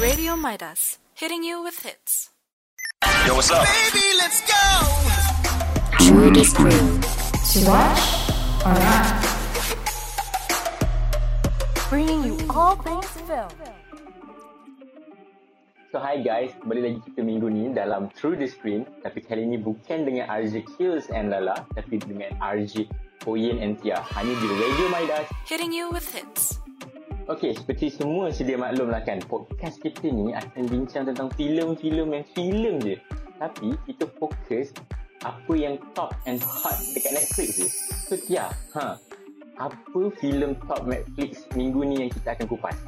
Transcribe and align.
Radio 0.00 0.36
Midas, 0.36 0.98
hitting 1.14 1.42
you 1.42 1.64
with 1.64 1.80
hits. 1.80 2.28
Yo, 3.24 3.32
what's 3.32 3.50
up? 3.50 3.64
Baby, 3.64 4.04
let's 4.20 4.44
go. 4.44 4.60
True 6.04 6.28
Disprove. 6.36 7.00
To 7.00 7.58
watch 7.64 8.04
or 8.60 8.76
not? 8.76 9.24
Bringing 11.88 12.28
you 12.28 12.36
all 12.52 12.76
things 12.76 13.08
film. 13.24 13.48
So 15.88 15.96
hi 15.96 16.20
guys, 16.20 16.52
kembali 16.60 16.80
lagi 16.84 16.98
kita 17.08 17.24
minggu 17.24 17.48
ni 17.48 17.72
dalam 17.72 18.12
Through 18.12 18.36
the 18.36 18.52
Screen 18.52 18.84
Tapi 19.00 19.24
kali 19.24 19.48
ni 19.48 19.56
bukan 19.56 20.04
dengan 20.04 20.28
RJ 20.28 20.76
Kills 20.76 21.08
and 21.08 21.32
Lala 21.32 21.64
Tapi 21.72 22.04
dengan 22.04 22.36
RJ 22.36 22.84
Oyen 23.24 23.64
and 23.64 23.80
Tia 23.80 24.04
Hanya 24.12 24.34
di 24.44 24.48
Radio 24.60 24.92
Midas 24.92 25.24
Hitting 25.48 25.72
you 25.72 25.88
with 25.88 26.04
hits. 26.12 26.60
Okey, 27.26 27.58
seperti 27.58 27.90
semua 27.90 28.30
sedia 28.30 28.54
maklum 28.54 28.86
lah 28.86 29.02
kan 29.02 29.18
Podcast 29.26 29.82
kita 29.82 30.14
ni 30.14 30.30
akan 30.30 30.62
bincang 30.70 31.10
tentang 31.10 31.26
filem-filem 31.34 32.14
yang 32.14 32.26
filem 32.38 32.74
je 32.78 32.96
Tapi 33.42 33.74
kita 33.82 34.06
fokus 34.14 34.70
apa 35.26 35.52
yang 35.58 35.74
top 35.98 36.14
and 36.30 36.38
hot 36.38 36.78
dekat 36.94 37.18
Netflix 37.18 37.58
je 37.58 37.68
So 38.06 38.14
Tia, 38.14 38.46
ha, 38.78 38.94
apa 39.58 40.00
filem 40.22 40.54
top 40.70 40.86
Netflix 40.86 41.50
minggu 41.58 41.82
ni 41.82 42.06
yang 42.06 42.10
kita 42.14 42.38
akan 42.38 42.46
kupas? 42.46 42.78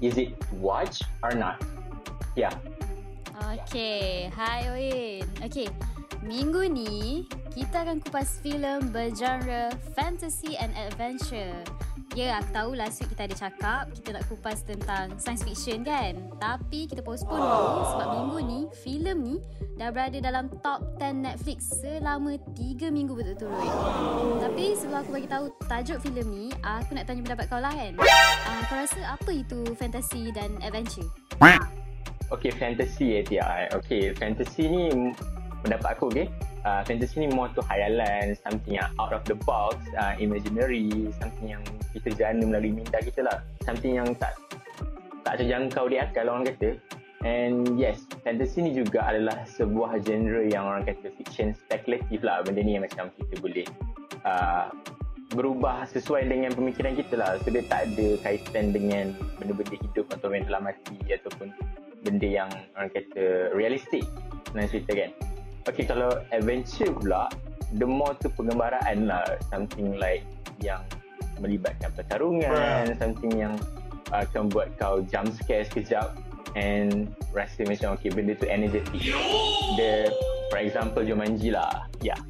Is 0.00 0.16
it 0.16 0.32
watch 0.56 1.04
or 1.20 1.36
not? 1.36 1.60
Tia, 2.32 2.48
Okay, 3.36 4.32
hi 4.32 4.64
Oin. 4.72 5.20
Okay, 5.44 5.68
minggu 6.24 6.72
ni 6.72 7.28
kita 7.52 7.84
akan 7.84 8.00
kupas 8.00 8.40
filem 8.40 8.88
bergenre 8.88 9.68
fantasy 9.92 10.56
and 10.56 10.72
adventure. 10.72 11.52
Ya, 12.16 12.40
aku 12.40 12.48
tahu 12.48 12.70
last 12.80 12.96
week 13.04 13.12
kita 13.12 13.28
ada 13.28 13.36
cakap 13.36 13.92
kita 13.92 14.16
nak 14.16 14.24
kupas 14.32 14.64
tentang 14.64 15.12
science 15.20 15.44
fiction 15.44 15.84
kan? 15.84 16.16
Tapi 16.40 16.88
kita 16.88 17.04
postpone 17.04 17.44
dulu 17.44 17.80
sebab 17.92 18.08
minggu 18.08 18.38
ni 18.40 18.60
filem 18.72 19.18
ni 19.20 19.36
dah 19.76 19.92
berada 19.92 20.16
dalam 20.24 20.48
top 20.64 20.96
10 20.96 21.12
Netflix 21.12 21.76
selama 21.84 22.40
3 22.56 22.88
minggu 22.88 23.12
berturut-turut. 23.12 23.68
Tapi 24.40 24.72
sebelum 24.72 25.04
aku 25.04 25.10
bagi 25.12 25.28
tahu 25.28 25.44
tajuk 25.68 25.98
filem 26.00 26.26
ni, 26.32 26.46
aku 26.64 26.96
nak 26.96 27.04
tanya 27.04 27.20
pendapat 27.20 27.44
kau 27.52 27.60
lah 27.60 27.74
kan. 27.76 27.92
Uh, 28.00 28.60
kau 28.64 28.76
rasa 28.80 29.00
apa 29.12 29.30
itu 29.36 29.60
fantasy 29.76 30.32
dan 30.32 30.56
adventure? 30.64 31.04
Okay, 32.32 32.48
fantasy 32.48 33.20
eh 33.20 33.28
Tia. 33.28 33.44
eh. 33.44 33.68
Okay, 33.76 34.16
fantasy 34.16 34.64
ni 34.72 35.12
pendapat 35.60 36.00
aku 36.00 36.08
okay. 36.08 36.32
Fantasy 36.82 37.22
ni 37.22 37.28
more 37.30 37.46
to 37.54 37.62
hayalan, 37.62 38.34
something 38.42 38.74
yang 38.74 38.90
out 38.98 39.14
of 39.14 39.22
the 39.30 39.38
box, 39.46 39.78
uh, 39.94 40.18
imaginary, 40.18 41.10
something 41.22 41.54
yang 41.54 41.62
kita 41.94 42.10
jana 42.18 42.42
melalui 42.42 42.74
minda 42.74 42.98
kita 42.98 43.22
lah. 43.22 43.38
Something 43.62 44.02
yang 44.02 44.08
tak 44.18 44.34
tak 45.22 45.42
terjangkau 45.42 45.86
di 45.86 46.02
akal 46.02 46.26
orang 46.26 46.46
kata. 46.50 46.74
And 47.26 47.78
yes, 47.78 48.06
fantasy 48.22 48.62
ni 48.62 48.74
juga 48.74 49.02
adalah 49.02 49.46
sebuah 49.46 50.02
genre 50.06 50.46
yang 50.46 50.66
orang 50.66 50.86
kata 50.86 51.10
fiction 51.14 51.54
spekulatif 51.54 52.22
lah. 52.22 52.42
Benda 52.42 52.62
ni 52.62 52.78
yang 52.78 52.86
macam 52.86 53.10
kita 53.14 53.34
boleh 53.42 53.66
uh, 54.22 54.70
berubah 55.34 55.86
sesuai 55.90 56.30
dengan 56.30 56.54
pemikiran 56.54 56.94
kita 56.94 57.14
lah. 57.18 57.38
So 57.42 57.50
dia 57.50 57.66
tak 57.66 57.90
ada 57.94 58.06
kaitan 58.22 58.70
dengan 58.70 59.14
benda-benda 59.38 59.74
hidup 59.74 60.06
atau 60.14 60.30
yang 60.30 60.46
telah 60.46 60.62
mati 60.70 60.98
ataupun 61.10 61.50
benda 62.06 62.28
yang 62.30 62.50
orang 62.78 62.90
kata 62.94 63.50
realistik 63.50 64.06
senang 64.54 64.70
cerita 64.70 64.94
kan 64.94 65.10
Okay 65.66 65.84
kalau 65.84 66.14
adventure 66.30 66.94
pula 66.94 67.26
the 67.74 67.86
more 67.86 68.14
tu 68.22 68.30
pengembaraan 68.38 69.10
lah 69.10 69.26
something 69.50 69.98
like 69.98 70.22
yang 70.62 70.80
melibatkan 71.42 71.90
pertarungan 71.92 72.94
something 72.96 73.34
yang 73.34 73.54
uh, 74.14 74.22
akan 74.22 74.48
buat 74.48 74.70
kau 74.78 75.02
jump 75.10 75.28
scare 75.34 75.66
sekejap 75.66 76.14
and 76.56 77.10
rasa 77.36 77.66
macam 77.68 77.98
okay 77.98 78.08
benda 78.08 78.32
tu 78.38 78.48
energetic 78.48 79.12
the 79.76 80.08
for 80.48 80.62
example 80.62 81.04
Jumanji 81.04 81.52
lah 81.52 81.84
ya 82.00 82.14
yeah. 82.14 82.20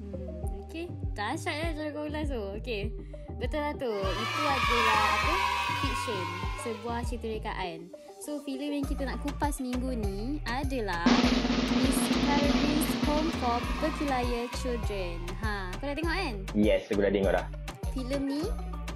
Hmm, 0.00 0.64
okay. 0.66 0.86
Dahsyat 1.14 1.54
ya 1.54 1.68
cara 1.74 1.88
kau 1.90 2.06
ulas 2.06 2.30
tu. 2.30 2.42
Okay. 2.62 2.94
Betul 3.38 3.60
lah 3.62 3.74
tu. 3.74 3.90
Itu 3.90 4.40
adalah 4.42 5.02
apa? 5.18 5.34
Fiction. 5.82 6.26
Sebuah 6.62 6.98
cerita 7.06 7.26
rekaan. 7.26 7.90
So, 8.28 8.44
filem 8.44 8.76
yang 8.76 8.84
kita 8.84 9.08
nak 9.08 9.24
kupas 9.24 9.56
minggu 9.56 10.04
ni 10.04 10.36
adalah 10.44 11.00
Miss 11.80 11.96
Peregrine's 12.28 12.92
Home 13.08 13.32
for 13.40 13.56
Peculiar 13.80 14.44
Children. 14.60 15.16
Ha, 15.40 15.72
kau 15.80 15.88
dah 15.88 15.96
tengok 15.96 16.12
kan? 16.12 16.36
yes 16.52 16.84
aku 16.92 17.00
dah 17.00 17.08
tengok 17.08 17.32
dah 17.32 17.48
filem 17.96 18.22
ni 18.28 18.44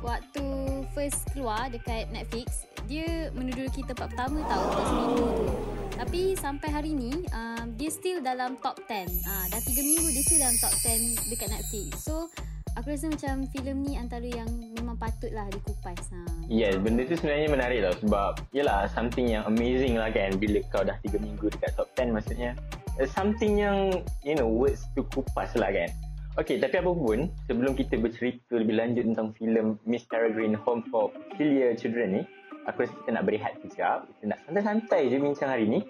waktu 0.05 0.45
first 0.93 1.25
keluar 1.33 1.73
dekat 1.73 2.13
Netflix 2.13 2.69
dia 2.85 3.33
menduduki 3.33 3.81
tempat 3.89 4.13
pertama 4.13 4.45
tau 4.53 4.69
untuk 4.69 4.85
seminggu 4.85 5.17
tu 5.17 5.49
tapi 5.97 6.21
sampai 6.37 6.69
hari 6.69 6.93
ni 6.93 7.25
um, 7.33 7.73
dia 7.81 7.89
still 7.89 8.21
dalam 8.21 8.61
top 8.61 8.85
10 8.85 9.09
uh, 9.09 9.47
dah 9.49 9.61
3 9.65 9.81
minggu 9.81 10.13
dia 10.13 10.23
still 10.29 10.41
dalam 10.45 10.57
top 10.61 10.75
10 10.77 11.33
dekat 11.33 11.49
Netflix 11.49 12.05
so 12.05 12.29
aku 12.77 12.97
rasa 12.97 13.07
macam 13.13 13.45
filem 13.53 13.77
ni 13.85 13.93
antara 14.01 14.25
yang 14.25 14.49
memang 14.49 14.97
patutlah 14.97 15.45
dikupas 15.53 16.01
ha. 16.13 16.21
Yes, 16.49 16.81
benda 16.81 17.05
tu 17.05 17.17
sebenarnya 17.17 17.49
menarik 17.53 17.79
tau 17.85 17.95
sebab 18.05 18.33
yelah 18.57 18.89
something 18.93 19.29
yang 19.29 19.45
amazing 19.45 20.01
lah 20.01 20.09
kan 20.09 20.37
bila 20.41 20.61
kau 20.73 20.85
dah 20.85 20.97
3 21.05 21.21
minggu 21.21 21.53
dekat 21.53 21.73
top 21.77 21.89
10 22.01 22.17
maksudnya 22.17 22.57
uh, 22.97 23.09
something 23.09 23.61
yang 23.61 23.93
you 24.25 24.33
know 24.33 24.49
words 24.49 24.89
to 24.97 25.05
kupas 25.13 25.53
lah 25.57 25.69
kan. 25.69 25.89
Okay, 26.33 26.57
tapi 26.57 26.81
apa 26.81 26.89
pun 26.97 27.29
sebelum 27.45 27.77
kita 27.77 28.01
bercerita 28.01 28.57
lebih 28.57 28.81
lanjut 28.81 29.05
tentang 29.05 29.37
filem 29.37 29.77
Miss 29.85 30.09
Peregrine 30.09 30.57
Home 30.65 30.81
for 30.89 31.13
Peculiar 31.13 31.77
Children 31.77 32.09
ni 32.21 32.23
aku 32.65 32.89
rasa 32.89 32.95
kita 33.05 33.11
nak 33.13 33.25
berehat 33.29 33.53
sekejap 33.61 33.99
kita 34.09 34.25
nak 34.33 34.39
santai-santai 34.49 35.13
je 35.13 35.17
bincang 35.21 35.51
hari 35.53 35.69
ni 35.69 35.81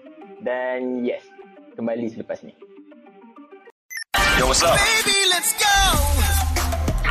dan 0.43 0.99
yes, 1.07 1.23
kembali 1.79 2.11
selepas 2.11 2.43
ni. 2.43 2.51
Yo, 4.35 4.49
what's 4.49 4.65
up? 4.65 4.75
Baby, 4.75 5.31
let's 5.31 5.55
go. 5.55 5.72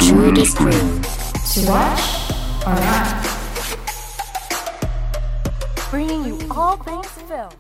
Disprove. 0.02 0.98
To 1.54 1.60
watch 1.70 2.02
or 2.66 2.74
not? 2.74 3.06
Bringing 5.94 6.26
you 6.26 6.42
all 6.50 6.74
things 6.82 7.06
film. 7.30 7.54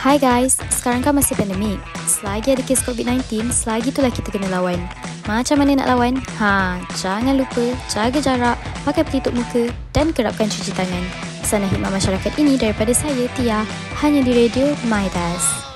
Guys, 0.00 0.56
sekarang 0.72 1.04
kan 1.04 1.12
masih 1.12 1.36
pandemik. 1.36 1.76
Selagi 2.08 2.56
ada 2.56 2.64
kes 2.64 2.80
COVID-19, 2.88 3.52
selagi 3.52 3.92
itulah 3.92 4.08
kita 4.08 4.32
kena 4.32 4.48
lawan. 4.48 4.80
Macam 5.28 5.60
mana 5.60 5.76
nak 5.76 5.92
lawan? 5.92 6.24
Ha, 6.40 6.80
jangan 6.96 7.36
lupa 7.36 7.68
jaga 7.92 8.16
jarak, 8.24 8.56
pakai 8.88 9.04
pelitup 9.04 9.36
muka 9.36 9.68
dan 9.92 10.16
kerapkan 10.16 10.48
cuci 10.48 10.72
tangan. 10.72 11.04
Pesanan 11.44 11.68
hikmah 11.68 11.92
masyarakat 11.92 12.32
ini 12.40 12.56
daripada 12.56 12.96
saya, 12.96 13.28
Tia, 13.36 13.60
hanya 14.00 14.24
di 14.24 14.32
Radio 14.32 14.72
Midas. 14.88 15.67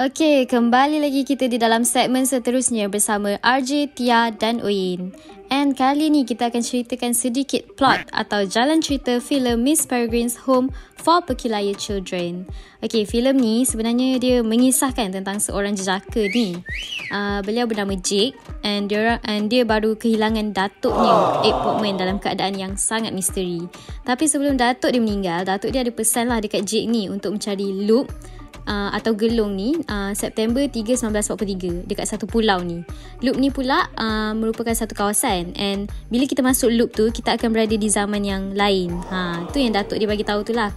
Okey, 0.00 0.48
kembali 0.48 0.96
lagi 0.96 1.28
kita 1.28 1.44
di 1.44 1.60
dalam 1.60 1.84
segmen 1.84 2.24
seterusnya 2.24 2.88
bersama 2.88 3.36
RJ, 3.44 3.92
Tia 3.92 4.32
dan 4.32 4.64
Oin. 4.64 5.12
And 5.52 5.76
kali 5.76 6.08
ni 6.08 6.24
kita 6.24 6.48
akan 6.48 6.64
ceritakan 6.64 7.12
sedikit 7.12 7.76
plot 7.76 8.08
atau 8.08 8.48
jalan 8.48 8.80
cerita 8.80 9.20
filem 9.20 9.60
Miss 9.60 9.84
Peregrine's 9.84 10.40
Home 10.48 10.72
for 10.96 11.20
Peculiar 11.20 11.76
Children. 11.76 12.48
Okey, 12.80 13.04
filem 13.04 13.36
ni 13.36 13.68
sebenarnya 13.68 14.16
dia 14.16 14.40
mengisahkan 14.40 15.20
tentang 15.20 15.36
seorang 15.36 15.76
jejaka 15.76 16.32
ni. 16.32 16.56
Uh, 17.12 17.44
beliau 17.44 17.68
bernama 17.68 17.92
Jake 18.00 18.32
and 18.64 18.88
dia 18.88 19.20
and 19.28 19.52
dia 19.52 19.68
baru 19.68 20.00
kehilangan 20.00 20.56
datuknya 20.56 21.44
Abe 21.44 21.52
Portman 21.60 22.00
dalam 22.00 22.16
keadaan 22.16 22.56
yang 22.56 22.72
sangat 22.80 23.12
misteri. 23.12 23.68
Tapi 24.08 24.24
sebelum 24.24 24.56
datuk 24.56 24.96
dia 24.96 25.02
meninggal, 25.04 25.44
datuk 25.44 25.76
dia 25.76 25.84
ada 25.84 25.92
pesan 25.92 26.32
lah 26.32 26.40
dekat 26.40 26.64
Jake 26.64 26.88
ni 26.88 27.12
untuk 27.12 27.36
mencari 27.36 27.84
loop 27.84 28.08
uh, 28.70 28.90
atau 28.94 29.18
gelung 29.18 29.58
ni 29.58 29.74
uh, 29.90 30.14
September 30.14 30.62
3 30.62 31.10
1943 31.10 31.90
dekat 31.90 32.06
satu 32.06 32.30
pulau 32.30 32.62
ni. 32.62 32.86
Loop 33.26 33.36
ni 33.36 33.50
pula 33.50 33.90
uh, 33.98 34.30
merupakan 34.38 34.70
satu 34.70 34.94
kawasan 34.94 35.50
and 35.58 35.90
bila 36.06 36.30
kita 36.30 36.46
masuk 36.46 36.70
loop 36.70 36.94
tu 36.94 37.10
kita 37.10 37.34
akan 37.34 37.50
berada 37.50 37.74
di 37.74 37.88
zaman 37.90 38.22
yang 38.22 38.54
lain. 38.54 38.94
Ha 39.10 39.50
tu 39.50 39.58
yang 39.58 39.74
datuk 39.74 39.98
dia 39.98 40.06
bagi 40.06 40.22
tahu 40.22 40.46
tu 40.46 40.54
lah. 40.54 40.70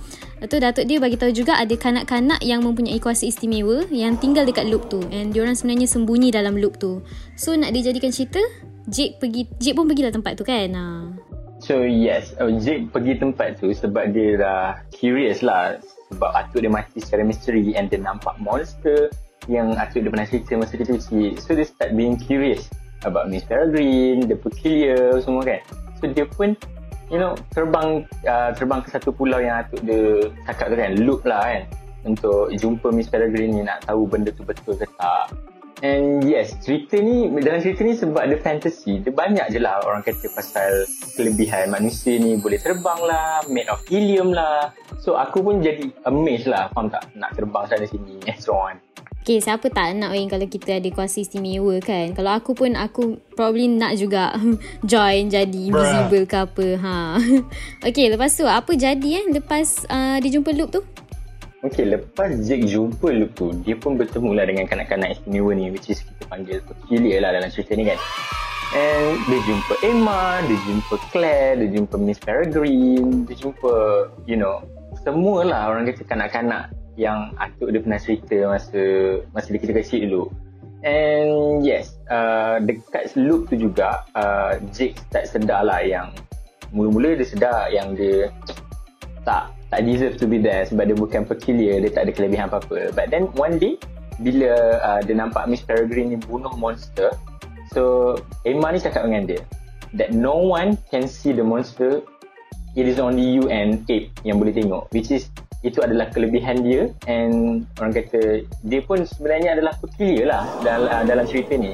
Tu 0.44 0.58
datuk 0.60 0.90
dia 0.90 0.98
bagi 1.00 1.16
tahu 1.16 1.32
juga 1.32 1.56
ada 1.56 1.72
kanak-kanak 1.78 2.44
yang 2.44 2.66
mempunyai 2.66 3.00
kuasa 3.00 3.30
istimewa 3.30 3.88
yang 3.94 4.18
tinggal 4.18 4.44
dekat 4.44 4.68
loop 4.68 4.90
tu 4.90 5.00
and 5.14 5.32
diorang 5.32 5.56
sebenarnya 5.56 5.88
sembunyi 5.88 6.34
dalam 6.34 6.58
loop 6.58 6.82
tu. 6.82 7.00
So 7.38 7.54
nak 7.54 7.72
dijadikan 7.72 8.10
cerita 8.10 8.42
Jake 8.84 9.16
pergi 9.22 9.48
Jake 9.62 9.78
pun 9.78 9.88
pergilah 9.88 10.12
tempat 10.12 10.36
tu 10.36 10.44
kan. 10.44 10.68
Ha. 10.76 10.86
So 11.64 11.88
yes, 11.88 12.36
oh, 12.44 12.52
Jake 12.60 12.92
pergi 12.92 13.24
tempat 13.24 13.64
tu 13.64 13.72
sebab 13.72 14.12
dia 14.12 14.36
dah 14.36 14.84
curious 14.92 15.40
lah 15.40 15.80
sebab 16.14 16.30
atuk 16.38 16.62
dia 16.62 16.72
mati 16.72 17.02
secara 17.02 17.26
misteri 17.26 17.74
and 17.74 17.90
dia 17.90 17.98
nampak 17.98 18.38
monster 18.38 19.10
yang 19.50 19.76
atuk 19.76 20.06
dia 20.06 20.12
pernah 20.14 20.28
cerita 20.30 20.52
masa 20.56 20.74
dia 20.78 20.88
kecil. 20.88 21.36
So 21.42 21.58
dia 21.58 21.66
start 21.68 21.98
being 21.98 22.16
curious 22.16 22.70
about 23.04 23.28
Miss 23.28 23.44
Peregrine, 23.44 24.30
the 24.30 24.38
peculiar 24.38 25.20
semua 25.20 25.44
kan. 25.44 25.60
So 26.00 26.08
dia 26.08 26.30
pun 26.30 26.56
you 27.12 27.20
know 27.20 27.36
terbang 27.52 28.08
uh, 28.24 28.56
terbang 28.56 28.80
ke 28.86 28.90
satu 28.94 29.12
pulau 29.12 29.42
yang 29.42 29.66
atuk 29.66 29.82
dia 29.84 30.32
cakap 30.48 30.72
tu 30.72 30.76
kan, 30.80 30.92
loop 31.02 31.22
lah 31.28 31.44
kan 31.44 31.64
untuk 32.04 32.52
jumpa 32.56 32.92
Miss 32.92 33.10
Peregrine 33.12 33.52
ni 33.52 33.62
nak 33.64 33.84
tahu 33.88 34.08
benda 34.08 34.32
tu 34.32 34.44
betul 34.44 34.76
ke 34.76 34.88
tak. 35.00 35.32
And 35.84 36.24
yes, 36.24 36.56
cerita 36.64 36.96
ni, 36.96 37.28
dalam 37.44 37.60
cerita 37.60 37.84
ni 37.84 37.92
sebab 37.92 38.24
ada 38.24 38.40
fantasy, 38.40 39.04
dia 39.04 39.12
banyak 39.12 39.52
je 39.52 39.60
lah 39.60 39.84
orang 39.84 40.00
kata 40.00 40.32
pasal 40.32 40.88
kelebihan 41.20 41.68
manusia 41.68 42.16
ni 42.16 42.40
boleh 42.40 42.56
terbang 42.56 43.04
lah, 43.04 43.44
made 43.52 43.68
of 43.68 43.84
helium 43.92 44.32
lah. 44.32 44.72
So 45.04 45.20
aku 45.20 45.44
pun 45.44 45.60
jadi 45.60 45.92
amazed 46.08 46.48
lah, 46.48 46.72
faham 46.72 46.88
tak? 46.88 47.12
Nak 47.20 47.36
terbang 47.36 47.68
sana 47.68 47.84
sini 47.84 48.16
and 48.32 48.40
so 48.40 48.56
on. 48.56 48.80
Okay, 49.24 49.44
siapa 49.44 49.72
tak 49.72 49.96
nak 50.00 50.16
Wayne 50.16 50.32
kalau 50.32 50.48
kita 50.48 50.80
ada 50.80 50.90
kuasa 50.92 51.24
istimewa 51.24 51.80
kan? 51.84 52.16
Kalau 52.16 52.32
aku 52.32 52.56
pun, 52.56 52.80
aku 52.80 53.20
probably 53.36 53.68
nak 53.68 54.00
juga 54.00 54.32
join 54.88 55.28
jadi 55.28 55.68
invisible 55.68 56.24
ke 56.24 56.38
apa. 56.48 56.68
Ha. 56.80 56.96
Okay, 57.92 58.08
lepas 58.08 58.32
tu 58.32 58.48
apa 58.48 58.72
jadi 58.72 59.20
eh 59.20 59.26
lepas 59.36 59.84
uh, 59.92 60.16
dia 60.24 60.32
jumpa 60.32 60.56
Loop 60.56 60.80
tu? 60.80 60.84
Okay, 61.64 61.88
lepas 61.88 62.28
Jake 62.44 62.68
jumpa 62.68 63.08
Luke 63.16 63.40
tu, 63.40 63.56
dia 63.64 63.80
pun 63.80 63.96
bertemu 63.96 64.36
lah 64.36 64.44
dengan 64.44 64.68
kanak-kanak 64.68 65.16
istimewa 65.16 65.56
ni, 65.56 65.72
which 65.72 65.88
is 65.88 66.04
kita 66.04 66.28
panggil 66.28 66.60
peculiar 66.60 67.24
lah 67.24 67.40
dalam 67.40 67.48
cerita 67.48 67.72
ni 67.80 67.88
kan. 67.88 67.96
And 68.76 69.16
dia 69.32 69.40
jumpa 69.48 69.74
Emma, 69.80 70.44
dia 70.44 70.60
jumpa 70.68 70.96
Claire, 71.16 71.64
dia 71.64 71.80
jumpa 71.80 71.96
Miss 71.96 72.20
Peregrine, 72.20 73.24
dia 73.24 73.36
jumpa, 73.40 73.74
you 74.28 74.36
know, 74.36 74.60
semua 75.08 75.48
lah 75.48 75.72
orang 75.72 75.88
kata 75.88 76.04
kanak-kanak 76.04 76.76
yang 77.00 77.32
atuk 77.40 77.72
dia 77.72 77.80
pernah 77.80 78.02
cerita 78.04 78.36
masa 78.44 78.84
masa 79.32 79.48
dia 79.56 79.62
kita 79.64 79.74
kecil 79.80 80.12
dulu. 80.12 80.24
And 80.84 81.64
yes, 81.64 81.96
uh, 82.12 82.60
dekat 82.60 83.16
loop 83.16 83.48
tu 83.48 83.56
juga, 83.56 84.04
uh, 84.20 84.60
Jake 84.76 85.00
tak 85.16 85.32
sedar 85.32 85.64
lah 85.64 85.80
yang 85.80 86.12
mula-mula 86.76 87.16
dia 87.16 87.24
sedar 87.24 87.72
yang 87.72 87.96
dia 87.96 88.36
tak 89.24 89.48
tak 89.74 89.90
deserve 89.90 90.16
to 90.22 90.30
be 90.30 90.38
there 90.38 90.62
sebab 90.70 90.86
dia 90.86 90.94
bukan 90.94 91.26
peculiar, 91.26 91.82
dia 91.82 91.90
tak 91.90 92.06
ada 92.06 92.12
kelebihan 92.14 92.46
apa-apa. 92.46 92.94
But 92.94 93.10
then 93.10 93.34
one 93.34 93.58
day, 93.58 93.82
bila 94.22 94.54
uh, 94.86 95.00
dia 95.02 95.18
nampak 95.18 95.50
Miss 95.50 95.66
Peregrine 95.66 96.14
ni 96.14 96.18
bunuh 96.22 96.54
monster, 96.62 97.10
so 97.74 98.14
Emma 98.46 98.70
ni 98.70 98.78
cakap 98.78 99.10
dengan 99.10 99.26
dia 99.26 99.42
that 99.98 100.14
no 100.14 100.38
one 100.38 100.78
can 100.94 101.10
see 101.10 101.34
the 101.34 101.42
monster, 101.42 102.06
it 102.78 102.86
is 102.86 103.02
only 103.02 103.26
you 103.26 103.50
and 103.50 103.82
Ape 103.90 104.14
yang 104.22 104.38
boleh 104.38 104.54
tengok. 104.54 104.94
Which 104.94 105.10
is 105.10 105.34
itu 105.66 105.82
adalah 105.82 106.14
kelebihan 106.14 106.62
dia 106.62 106.94
and 107.10 107.66
orang 107.82 107.98
kata 107.98 108.46
dia 108.68 108.82
pun 108.86 109.02
sebenarnya 109.10 109.58
adalah 109.58 109.74
peculiar 109.82 110.30
lah 110.30 110.44
dalam, 110.62 110.86
uh, 110.86 111.04
dalam 111.08 111.26
cerita 111.26 111.58
ni. 111.58 111.74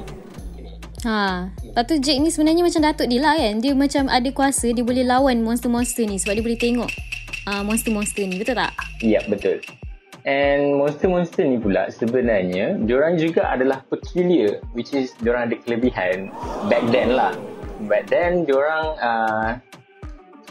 Ha. 1.03 1.47
Lepas 1.63 1.83
tu 1.83 1.95
Jake 1.99 2.19
ni 2.23 2.31
sebenarnya 2.31 2.63
macam 2.63 2.79
Datuk 2.79 3.07
dia 3.11 3.19
lah 3.23 3.35
kan. 3.35 3.59
Dia 3.59 3.71
macam 3.75 4.07
ada 4.07 4.29
kuasa, 4.31 4.71
dia 4.71 4.83
boleh 4.87 5.03
lawan 5.03 5.43
monster-monster 5.43 6.07
ni 6.07 6.15
sebab 6.15 6.39
dia 6.39 6.43
boleh 6.47 6.59
tengok 6.59 7.08
uh, 7.47 7.63
monster-monster 7.63 8.25
ni. 8.27 8.41
Betul 8.41 8.59
tak? 8.59 8.73
Ya, 8.99 9.23
betul. 9.29 9.63
And 10.27 10.75
monster-monster 10.75 11.47
ni 11.47 11.55
pula 11.55 11.87
sebenarnya 11.87 12.75
diorang 12.83 13.15
juga 13.15 13.47
adalah 13.55 13.87
peculiar 13.87 14.59
which 14.75 14.91
is 14.91 15.15
diorang 15.23 15.47
ada 15.47 15.55
kelebihan 15.63 16.27
back 16.67 16.83
then 16.91 17.15
lah. 17.15 17.31
Back 17.87 18.11
then 18.11 18.43
diorang 18.43 18.99
uh, 18.99 19.55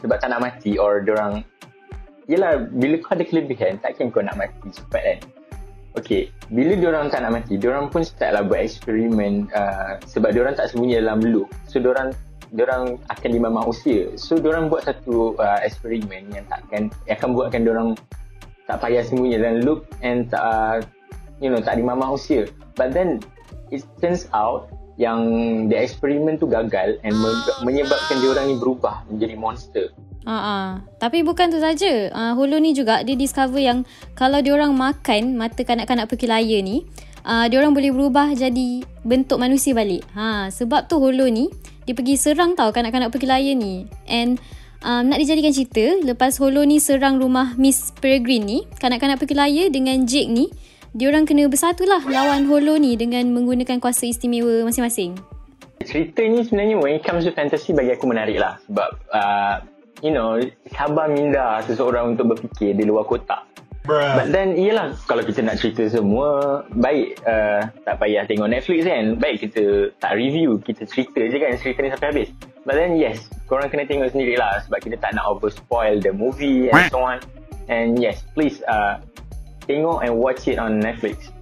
sebab 0.00 0.17
tak 0.17 0.32
nak 0.32 0.40
mati 0.40 0.81
or 0.81 1.05
diorang 1.05 1.44
Yelah, 2.29 2.61
bila 2.61 3.00
kau 3.00 3.17
ada 3.17 3.25
kelebihan, 3.25 3.81
takkan 3.81 4.12
kau 4.12 4.20
nak 4.20 4.37
mati 4.37 4.69
cepat 4.69 5.00
kan? 5.00 5.19
Okay, 5.96 6.29
bila 6.52 6.76
diorang 6.76 7.08
tak 7.08 7.25
nak 7.25 7.41
mati, 7.41 7.56
diorang 7.56 7.88
pun 7.88 8.05
start 8.05 8.37
lah 8.37 8.44
buat 8.44 8.61
eksperimen 8.69 9.49
uh, 9.56 9.96
sebab 10.05 10.37
diorang 10.37 10.52
tak 10.52 10.69
sembunyi 10.69 11.00
dalam 11.00 11.25
loop. 11.25 11.49
So, 11.73 11.81
diorang 11.81 12.12
diorang 12.52 12.96
akan 13.12 13.30
dimamah 13.30 13.64
usia. 13.68 14.12
So, 14.16 14.40
diorang 14.40 14.72
buat 14.72 14.88
satu 14.88 15.36
uh, 15.36 15.60
eksperimen 15.64 16.32
yang 16.32 16.44
takkan, 16.48 16.92
akan 17.08 17.28
buatkan 17.36 17.64
diorang 17.64 17.94
tak 18.68 18.84
payah 18.84 19.00
sembunyi 19.00 19.40
dalam 19.40 19.64
loop 19.64 19.88
and 20.04 20.28
tak, 20.28 20.40
uh, 20.40 20.78
you 21.40 21.48
know, 21.48 21.60
tak 21.60 21.80
dimamah 21.80 22.12
usia. 22.12 22.48
But 22.76 22.92
then, 22.92 23.24
it 23.72 23.84
turns 24.00 24.28
out 24.32 24.68
yang 24.98 25.20
the 25.70 25.78
eksperimen 25.78 26.42
tu 26.42 26.50
gagal 26.50 26.98
and 27.06 27.14
menyebabkan 27.62 28.18
diorang 28.18 28.50
ni 28.50 28.56
berubah 28.58 29.06
menjadi 29.06 29.34
monster. 29.38 29.86
Uh-uh. 30.26 30.82
Tapi 31.00 31.24
bukan 31.24 31.48
tu 31.48 31.56
saja. 31.62 32.12
Uh, 32.12 32.32
Holo 32.36 32.60
ni 32.60 32.76
juga 32.76 33.00
dia 33.00 33.16
discover 33.16 33.62
yang 33.62 33.86
kalau 34.12 34.42
dia 34.44 34.52
orang 34.52 34.76
makan 34.76 35.38
mata 35.38 35.62
kanak-kanak 35.64 36.10
perkilaya 36.10 36.58
ni, 36.60 36.84
uh, 37.25 37.47
dia 37.50 37.56
orang 37.59 37.75
boleh 37.75 37.91
berubah 37.91 38.35
jadi 38.35 38.82
bentuk 39.03 39.38
manusia 39.41 39.73
balik. 39.73 40.05
Ha, 40.15 40.53
sebab 40.53 40.87
tu 40.87 41.00
Holo 41.00 41.26
ni 41.26 41.50
dia 41.88 41.97
pergi 41.97 42.20
serang 42.20 42.53
tau 42.53 42.69
kanak-kanak 42.70 43.09
perkilaya 43.09 43.56
ni. 43.56 43.88
And 44.05 44.37
um, 44.85 45.09
nak 45.09 45.19
dijadikan 45.23 45.56
cerita, 45.56 46.05
lepas 46.05 46.37
Holo 46.37 46.62
ni 46.69 46.79
serang 46.79 47.17
rumah 47.17 47.56
Miss 47.56 47.91
Peregrine 47.97 48.44
ni, 48.44 48.59
kanak-kanak 48.76 49.17
perkilaya 49.17 49.73
dengan 49.73 50.05
Jake 50.05 50.29
ni, 50.29 50.53
dia 50.93 51.09
orang 51.09 51.25
kena 51.25 51.49
bersatulah 51.49 52.05
lawan 52.05 52.44
Holo 52.44 52.76
ni 52.76 52.94
dengan 53.00 53.25
menggunakan 53.32 53.81
kuasa 53.81 54.05
istimewa 54.05 54.69
masing-masing. 54.69 55.17
Cerita 55.81 56.20
ni 56.20 56.44
sebenarnya 56.44 56.76
when 56.76 57.00
it 57.00 57.03
comes 57.06 57.25
to 57.25 57.32
fantasy 57.32 57.73
bagi 57.73 57.94
aku 57.97 58.05
menarik 58.05 58.37
lah 58.37 58.61
sebab 58.69 58.91
uh, 59.15 59.56
you 60.03 60.12
know, 60.15 60.38
sabar 60.75 61.11
minda 61.11 61.62
seseorang 61.67 62.15
untuk 62.15 62.35
berfikir 62.35 62.75
di 62.75 62.85
luar 62.87 63.06
kotak. 63.06 63.47
Bruh. 63.88 64.20
But 64.20 64.37
then, 64.37 64.52
iyalah, 64.52 65.00
kalau 65.08 65.25
kita 65.25 65.40
nak 65.40 65.64
cerita 65.64 65.88
semua, 65.88 66.61
baik 66.76 67.25
uh, 67.25 67.73
tak 67.88 67.96
payah 67.96 68.29
tengok 68.29 68.52
Netflix 68.52 68.85
kan. 68.85 69.17
Baik 69.17 69.49
kita 69.49 69.88
tak 69.96 70.12
review, 70.20 70.61
kita 70.61 70.85
cerita 70.85 71.25
je 71.25 71.37
kan 71.40 71.56
cerita 71.56 71.81
ni 71.81 71.88
sampai 71.88 72.08
habis. 72.12 72.29
But 72.69 72.76
then, 72.76 73.00
yes, 73.00 73.32
korang 73.49 73.73
kena 73.73 73.88
tengok 73.88 74.12
sendirilah 74.12 74.69
sebab 74.69 74.85
kita 74.85 75.00
tak 75.00 75.17
nak 75.17 75.25
over 75.25 75.49
spoil 75.49 75.96
the 76.05 76.12
movie 76.12 76.69
and 76.69 76.85
so 76.93 77.00
on. 77.00 77.25
And 77.73 77.96
yes, 77.96 78.29
please 78.37 78.61
uh, 78.69 79.00
tengok 79.64 80.05
and 80.05 80.20
watch 80.20 80.44
it 80.44 80.61
on 80.61 80.84
Netflix. 80.84 81.32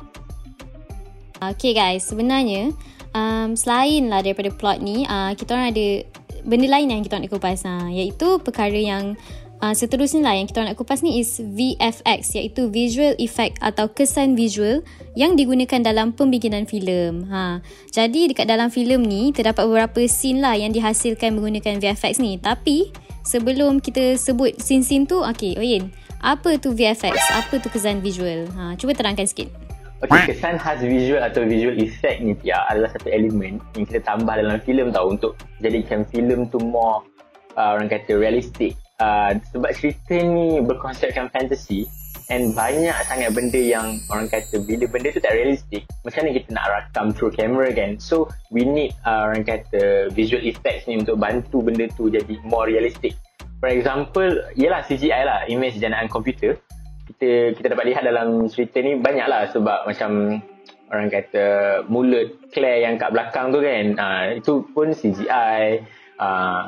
Okay 1.42 1.74
guys, 1.74 2.06
sebenarnya 2.06 2.70
um, 3.10 3.58
selain 3.58 4.06
lah 4.06 4.22
daripada 4.22 4.54
plot 4.54 4.78
ni, 4.78 5.02
uh, 5.02 5.34
kita 5.34 5.50
orang 5.50 5.74
ada 5.74 5.86
benda 6.46 6.70
lain 6.70 6.94
yang 6.94 7.02
kita 7.02 7.18
nak 7.18 7.26
kupas 7.26 7.66
ha, 7.66 7.90
iaitu 7.90 8.38
perkara 8.38 8.78
yang 8.78 9.18
uh, 9.62 9.74
seterusnya 9.74 10.24
lah 10.24 10.34
yang 10.36 10.46
kita 10.48 10.64
nak 10.64 10.76
kupas 10.76 11.00
ni 11.00 11.20
is 11.20 11.40
VFX 11.40 12.36
iaitu 12.36 12.68
visual 12.68 13.16
effect 13.16 13.60
atau 13.64 13.88
kesan 13.88 14.36
visual 14.36 14.84
yang 15.16 15.36
digunakan 15.36 15.80
dalam 15.80 16.12
pembikinan 16.12 16.68
filem. 16.68 17.24
Ha. 17.30 17.60
Jadi 17.92 18.32
dekat 18.32 18.46
dalam 18.48 18.68
filem 18.68 19.00
ni 19.00 19.32
terdapat 19.32 19.64
beberapa 19.64 20.04
scene 20.08 20.44
lah 20.44 20.56
yang 20.56 20.72
dihasilkan 20.72 21.36
menggunakan 21.36 21.80
VFX 21.80 22.20
ni. 22.20 22.36
Tapi 22.36 22.92
sebelum 23.24 23.80
kita 23.80 24.20
sebut 24.20 24.56
scene-scene 24.60 25.08
tu, 25.08 25.24
okay, 25.24 25.56
Oyen, 25.56 25.90
apa 26.20 26.56
tu 26.60 26.72
VFX? 26.72 27.16
Apa 27.32 27.60
tu 27.60 27.68
kesan 27.72 28.00
visual? 28.04 28.48
Ha, 28.56 28.76
cuba 28.76 28.92
terangkan 28.92 29.28
sikit. 29.28 29.48
Okay, 29.96 30.28
kesan 30.28 30.60
khas 30.60 30.84
visual 30.84 31.24
atau 31.24 31.48
visual 31.48 31.72
effect 31.80 32.20
ni 32.20 32.36
Tia 32.36 32.68
adalah 32.68 32.92
satu 32.92 33.08
elemen 33.08 33.56
yang 33.72 33.88
kita 33.88 34.04
tambah 34.04 34.28
dalam 34.28 34.60
filem 34.60 34.92
tau 34.92 35.08
untuk 35.08 35.40
jadikan 35.64 36.04
filem 36.12 36.44
tu 36.52 36.60
more 36.60 37.00
uh, 37.56 37.72
orang 37.72 37.88
kata 37.88 38.12
realistic. 38.12 38.76
Uh, 38.96 39.36
sebab 39.52 39.76
cerita 39.76 40.16
ni 40.16 40.64
berkonsepkan 40.64 41.28
fantasy 41.28 41.84
and 42.32 42.56
banyak 42.56 42.96
sangat 43.04 43.28
benda 43.36 43.60
yang 43.60 44.00
orang 44.08 44.24
kata 44.26 44.64
bila 44.64 44.88
benda 44.88 45.12
tu 45.12 45.20
tak 45.20 45.36
realistic 45.36 45.84
macam 46.00 46.24
mana 46.24 46.32
kita 46.32 46.48
nak 46.56 46.66
rakam 46.72 47.06
through 47.12 47.32
camera 47.36 47.68
kan? 47.76 48.00
So 48.00 48.32
we 48.48 48.64
need 48.64 48.96
uh, 49.04 49.28
orang 49.28 49.44
kata 49.44 50.10
visual 50.16 50.40
effects 50.42 50.88
ni 50.88 50.96
untuk 50.96 51.20
bantu 51.20 51.60
benda 51.60 51.86
tu 51.92 52.08
jadi 52.08 52.40
more 52.42 52.66
realistic 52.66 53.14
for 53.60 53.68
example 53.72 54.30
ialah 54.56 54.84
CGI 54.84 55.22
lah 55.24 55.40
image 55.48 55.80
jenaan 55.80 56.08
komputer. 56.08 56.60
Kita 57.06 57.54
kita 57.54 57.66
dapat 57.72 57.94
lihat 57.94 58.02
dalam 58.02 58.50
cerita 58.50 58.82
ni 58.82 58.98
banyak 58.98 59.26
lah 59.26 59.50
sebab 59.50 59.86
macam 59.86 60.42
orang 60.90 61.08
kata 61.10 61.44
mulut 61.90 62.38
Claire 62.50 62.86
yang 62.86 62.98
kat 62.98 63.10
belakang 63.14 63.50
tu 63.54 63.62
kan? 63.62 63.84
Uh, 63.96 64.22
itu 64.38 64.54
pun 64.74 64.90
CGI 64.94 65.82
uh, 66.18 66.24
ah, 66.24 66.60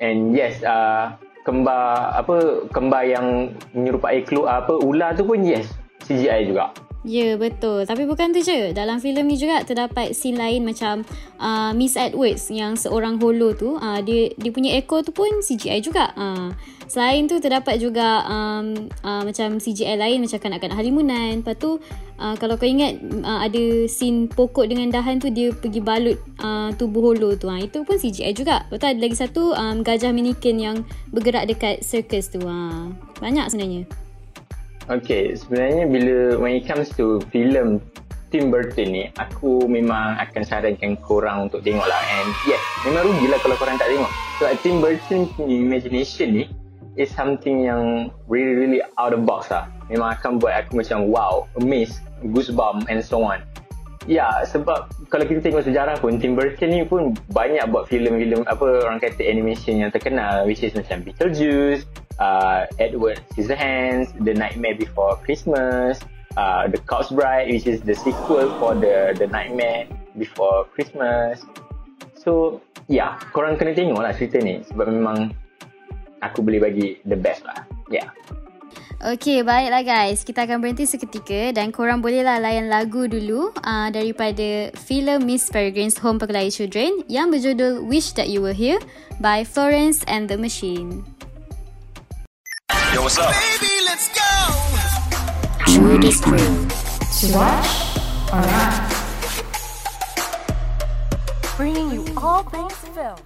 and 0.00 0.36
yes 0.36 0.60
uh, 0.64 1.16
kembar 1.44 2.16
apa 2.16 2.66
kembar 2.72 3.04
yang 3.04 3.52
menyerupai 3.76 4.24
keluar 4.24 4.64
apa 4.64 4.80
ular 4.80 5.12
tu 5.12 5.28
pun 5.28 5.38
yes 5.44 5.68
CGI 6.08 6.48
juga 6.48 6.72
Ya 7.04 7.36
betul 7.36 7.84
Tapi 7.84 8.08
bukan 8.08 8.32
tu 8.32 8.40
je 8.40 8.72
Dalam 8.72 8.96
filem 8.96 9.28
ni 9.28 9.36
juga 9.36 9.60
Terdapat 9.60 10.16
scene 10.16 10.40
lain 10.40 10.64
macam 10.64 11.04
uh, 11.36 11.76
Miss 11.76 12.00
Edwards 12.00 12.48
Yang 12.48 12.88
seorang 12.88 13.20
holo 13.20 13.52
tu 13.52 13.76
uh, 13.76 14.00
Dia 14.00 14.32
dia 14.32 14.50
punya 14.50 14.72
ekor 14.80 15.04
tu 15.04 15.12
pun 15.12 15.28
CGI 15.44 15.84
juga 15.84 16.16
uh. 16.16 16.48
Selain 16.88 17.28
tu 17.28 17.36
terdapat 17.44 17.76
juga 17.76 18.24
um, 18.24 18.88
uh, 19.04 19.20
Macam 19.20 19.60
CGI 19.60 20.00
lain 20.00 20.24
Macam 20.24 20.40
kanak-kanak 20.40 20.80
halimunan 20.80 21.44
Lepas 21.44 21.60
tu 21.60 21.76
uh, 22.16 22.34
Kalau 22.40 22.56
kau 22.56 22.64
ingat 22.64 22.96
uh, 23.20 23.44
Ada 23.44 23.84
scene 23.84 24.24
pokok 24.32 24.64
dengan 24.64 24.88
dahan 24.88 25.20
tu 25.20 25.28
Dia 25.28 25.52
pergi 25.52 25.84
balut 25.84 26.16
uh, 26.40 26.72
tubuh 26.72 27.12
holo 27.12 27.36
tu 27.36 27.52
uh. 27.52 27.60
Itu 27.60 27.84
pun 27.84 28.00
CGI 28.00 28.32
juga 28.32 28.64
Lepas 28.72 28.80
tu 28.80 28.88
ada 28.88 28.96
lagi 28.96 29.16
satu 29.20 29.52
um, 29.52 29.84
Gajah 29.84 30.08
mannequin 30.08 30.56
yang 30.56 30.76
Bergerak 31.12 31.52
dekat 31.52 31.84
circus 31.84 32.32
tu 32.32 32.40
uh. 32.48 32.88
Banyak 33.20 33.52
sebenarnya 33.52 34.03
Okay, 34.84 35.32
sebenarnya 35.32 35.88
bila 35.88 36.16
when 36.36 36.60
it 36.60 36.68
comes 36.68 36.92
to 37.00 37.16
film 37.32 37.80
Tim 38.28 38.52
Burton 38.52 38.92
ni, 38.92 39.08
aku 39.16 39.64
memang 39.64 40.20
akan 40.20 40.42
sarankan 40.44 41.00
korang 41.00 41.48
untuk 41.48 41.64
tengok 41.64 41.88
lah. 41.88 42.02
And 42.20 42.28
yes, 42.44 42.60
memang 42.84 43.08
rugilah 43.08 43.40
kalau 43.40 43.56
korang 43.56 43.80
tak 43.80 43.88
tengok. 43.88 44.12
So, 44.36 44.50
Tim 44.60 44.84
Burton 44.84 45.30
punya 45.32 45.56
imagination 45.56 46.28
ni 46.36 46.44
is 47.00 47.08
something 47.08 47.64
yang 47.64 48.12
really, 48.28 48.52
really 48.58 48.80
out 49.00 49.16
of 49.16 49.24
box 49.24 49.48
lah. 49.48 49.70
Memang 49.88 50.20
akan 50.20 50.36
buat 50.36 50.66
aku 50.66 50.84
macam 50.84 51.08
wow, 51.08 51.48
amazed, 51.56 52.04
goosebump 52.34 52.84
and 52.92 53.00
so 53.00 53.24
on. 53.24 53.40
Ya, 54.04 54.44
sebab 54.44 54.92
kalau 55.08 55.24
kita 55.24 55.40
tengok 55.40 55.64
sejarah 55.64 55.96
pun 55.96 56.20
Tim 56.20 56.36
Burton 56.36 56.68
ni 56.68 56.84
pun 56.84 57.16
banyak 57.32 57.64
buat 57.72 57.88
filem-filem 57.88 58.44
apa 58.44 58.84
orang 58.84 59.00
kata 59.00 59.24
animation 59.24 59.80
yang 59.80 59.88
terkenal 59.88 60.44
which 60.44 60.60
is 60.60 60.76
macam 60.76 61.00
Beetlejuice, 61.00 61.88
uh, 62.20 62.68
Edward 62.76 63.24
Scissorhands, 63.32 64.12
The 64.20 64.36
Nightmare 64.36 64.76
Before 64.76 65.16
Christmas, 65.24 66.04
uh, 66.36 66.68
The 66.68 66.76
Corpse 66.84 67.16
Bride 67.16 67.48
which 67.48 67.64
is 67.64 67.80
the 67.80 67.96
sequel 67.96 68.52
for 68.60 68.76
the 68.76 69.16
The 69.16 69.24
Nightmare 69.24 69.88
Before 70.20 70.68
Christmas. 70.76 71.40
So, 72.12 72.60
ya, 72.92 73.16
korang 73.32 73.56
kena 73.56 73.72
tengok 73.72 74.04
lah 74.04 74.12
cerita 74.12 74.36
ni 74.44 74.60
sebab 74.68 74.92
memang 74.92 75.32
aku 76.20 76.44
boleh 76.44 76.60
bagi 76.60 77.00
the 77.08 77.16
best 77.16 77.40
lah. 77.48 77.64
Ya. 77.88 78.04
Yeah. 78.04 78.08
Okay, 79.02 79.42
baiklah 79.42 79.82
guys. 79.82 80.22
Kita 80.22 80.46
akan 80.46 80.62
berhenti 80.62 80.86
seketika 80.86 81.50
dan 81.50 81.74
korang 81.74 81.98
bolehlah 81.98 82.38
layan 82.38 82.70
lagu 82.70 83.10
dulu 83.10 83.50
uh, 83.64 83.88
daripada 83.90 84.70
filem 84.86 85.26
Miss 85.26 85.50
Peregrine's 85.50 85.98
Home 85.98 86.22
Pekelaya 86.22 86.52
Children 86.52 87.02
yang 87.10 87.34
berjudul 87.34 87.82
Wish 87.82 88.14
That 88.14 88.30
You 88.30 88.44
Were 88.44 88.54
Here 88.54 88.78
by 89.18 89.42
Florence 89.42 90.06
and 90.06 90.30
the 90.30 90.38
Machine. 90.38 91.02
Yo, 92.94 93.02
what's 93.02 93.18
up? 93.18 93.34
Judy's 95.66 96.22
Crew. 96.22 96.38
To 96.38 97.26
watch 97.34 97.70
or 98.30 98.42
not? 98.42 98.72
Bringing 101.56 101.90
you 101.90 102.02
all 102.14 102.42
things 102.46 102.74
film. 102.94 103.18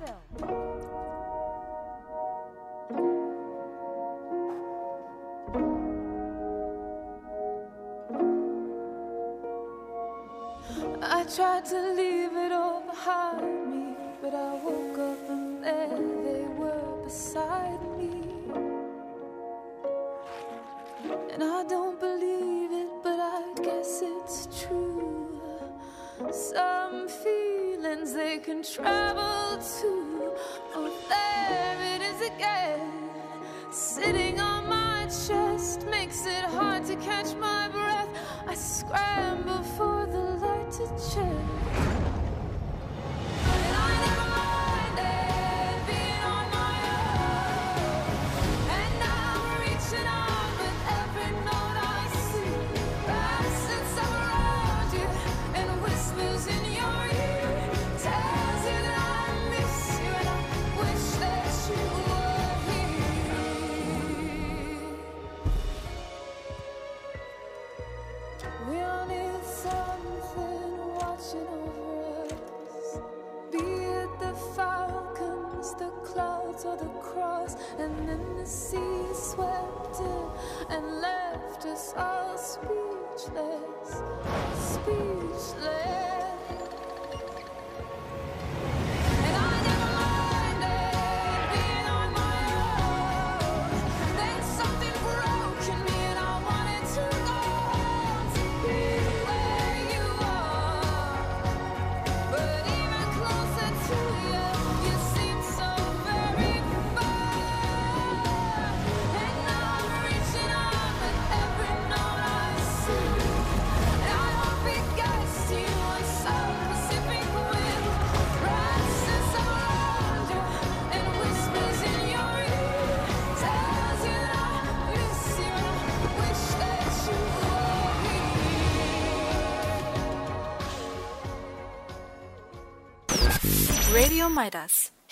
Some 26.38 27.08
feelings 27.08 28.12
they 28.12 28.38
can 28.38 28.62
travel 28.62 29.58
to. 29.58 30.32
Oh, 30.72 30.88
there 31.08 31.96
it 31.96 32.00
is 32.00 32.20
again. 32.28 33.10
Sitting 33.72 34.38
on 34.38 34.68
my 34.68 35.06
chest 35.06 35.84
makes 35.90 36.26
it 36.26 36.44
hard 36.44 36.84
to 36.86 36.94
catch 36.96 37.34
my 37.34 37.68
breath. 37.70 38.08
I 38.46 38.54
scramble 38.54 39.64
for 39.76 40.06
the 40.06 40.36
light 40.46 40.70
to 40.78 40.86
check. 41.12 41.67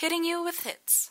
Hitting 0.07 0.23
you 0.23 0.47
with 0.47 0.63
hits. 0.63 1.11